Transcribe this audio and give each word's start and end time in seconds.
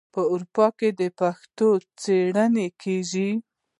په 0.13 0.21
اروپا 0.31 0.67
کې 0.77 0.89
د 0.99 1.01
پښتو 1.19 1.69
څیړنې 2.01 2.67
کیږي. 2.81 3.29